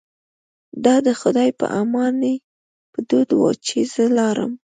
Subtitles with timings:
[0.85, 2.35] دا د خدای په امانۍ
[2.93, 4.51] په دود و چې زه لاړم.